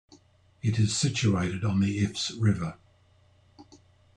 [0.63, 2.79] It is situated on the Ifs river.